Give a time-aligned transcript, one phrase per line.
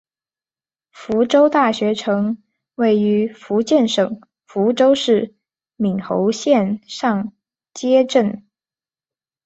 [0.91, 2.41] 福州大学城
[2.73, 5.35] 位于福建省福州市
[5.75, 7.31] 闽侯县上
[7.71, 8.43] 街镇。